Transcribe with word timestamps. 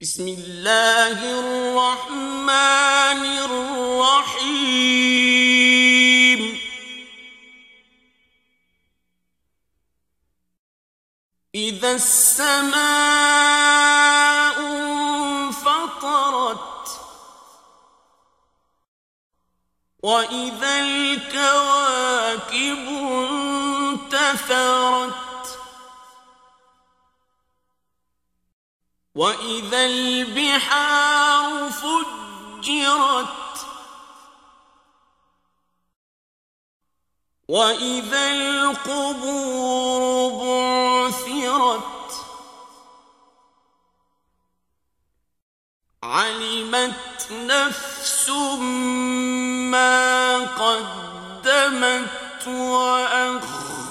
بسم 0.00 0.28
الله 0.28 1.18
الرحمن 1.40 3.22
الرحيم. 3.50 4.70
إذا 11.54 11.92
السماء 11.92 12.78
انفطرت 15.50 16.88
وإذا 20.02 20.80
الكواكب 20.80 22.08
انتثرت 24.12 25.27
واذا 29.18 29.86
البحار 29.86 31.70
فجرت 31.70 33.26
واذا 37.48 38.32
القبور 38.32 40.02
بعثرت 40.44 41.82
علمت 46.02 47.28
نفس 47.32 48.28
ما 49.70 50.38
قدمت 50.44 52.08
واخرت 52.46 53.88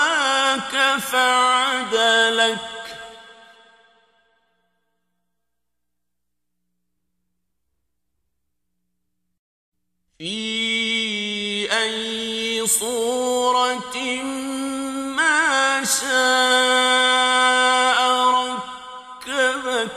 فعدلك 1.12 2.77
في 10.20 11.72
أي 11.72 12.68
صورة 12.68 13.98
ما 15.16 15.84
شاء 15.84 16.08
ركبك 18.30 19.92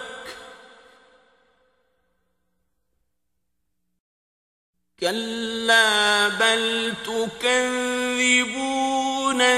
كلا 5.00 6.28
بل 6.28 6.94
تكذبون 7.06 8.58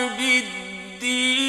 بالدين 0.09 1.43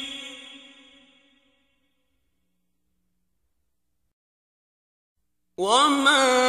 وما 5.58 6.43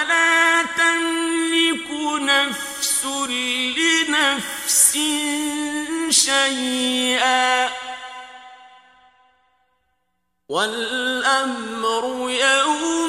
يوم 0.00 0.08
لا 0.08 0.62
تملك 0.62 1.90
نفس 2.20 3.04
لنفس 3.04 4.92
شيئا. 6.10 7.70
والأمر 10.48 12.30
يوم 12.30 12.99